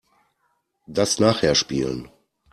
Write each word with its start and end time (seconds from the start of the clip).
Das 0.87 1.19
nachher 1.19 1.53
spielen. 1.53 2.09